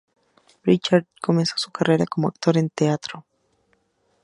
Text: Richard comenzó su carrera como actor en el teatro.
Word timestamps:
Richard 0.63 1.05
comenzó 1.21 1.53
su 1.59 1.69
carrera 1.69 2.07
como 2.07 2.27
actor 2.27 2.57
en 2.57 2.63
el 2.65 2.71
teatro. 2.71 3.23